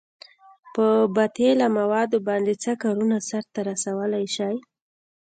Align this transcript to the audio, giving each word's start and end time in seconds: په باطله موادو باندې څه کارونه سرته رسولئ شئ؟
په 0.73 0.85
باطله 1.15 1.67
موادو 1.77 2.17
باندې 2.27 2.53
څه 2.63 2.71
کارونه 2.83 3.17
سرته 3.29 3.59
رسولئ 3.69 4.25
شئ؟ 4.35 4.55